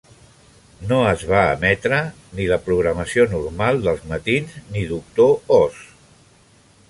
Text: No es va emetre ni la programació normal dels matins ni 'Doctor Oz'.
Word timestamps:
No 0.91 0.97
es 1.09 1.25
va 1.31 1.41
emetre 1.57 1.99
ni 2.39 2.47
la 2.53 2.59
programació 2.69 3.27
normal 3.35 3.81
dels 3.89 4.03
matins 4.13 4.55
ni 4.77 4.87
'Doctor 4.93 5.57
Oz'. 5.61 5.85